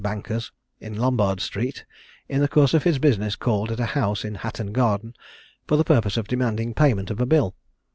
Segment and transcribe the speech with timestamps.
[0.01, 1.85] bankers, in Lombard street,
[2.27, 5.13] in the course of his business called at a house in Hatton garden
[5.67, 7.53] for the purpose of demanding payment of a bill.